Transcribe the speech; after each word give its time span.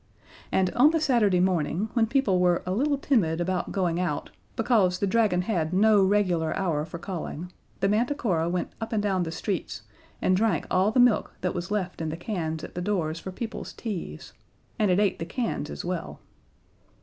And 0.51 0.71
on 0.73 0.89
the 0.89 0.99
Saturday 0.99 1.39
morning, 1.39 1.89
when 1.93 2.07
people 2.07 2.39
were 2.39 2.63
a 2.65 2.73
little 2.73 2.97
timid 2.97 3.39
about 3.39 3.71
going 3.71 3.99
out, 3.99 4.31
because 4.55 4.97
the 4.97 5.05
Dragon 5.05 5.43
had 5.43 5.73
no 5.73 6.03
regular 6.03 6.55
hour 6.57 6.85
for 6.85 6.97
calling, 6.97 7.51
the 7.81 7.87
Manticora 7.87 8.49
went 8.49 8.71
up 8.81 8.93
and 8.93 9.03
down 9.03 9.21
the 9.21 9.31
streets 9.31 9.83
and 10.19 10.35
drank 10.35 10.65
all 10.71 10.89
the 10.91 10.99
milk 10.99 11.35
that 11.41 11.53
was 11.53 11.69
left 11.69 12.01
in 12.01 12.09
the 12.09 12.17
cans 12.17 12.63
at 12.63 12.73
the 12.73 12.81
doors 12.81 13.19
for 13.19 13.31
people's 13.31 13.73
teas, 13.73 14.33
and 14.79 14.89
it 14.89 14.99
ate 14.99 15.19
the 15.19 15.23
cans 15.23 15.69
as 15.69 15.85
well. 15.85 16.19